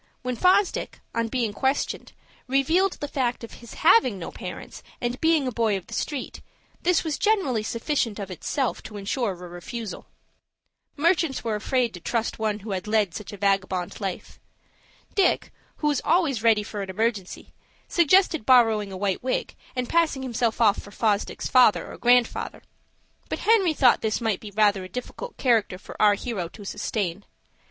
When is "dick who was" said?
15.13-16.01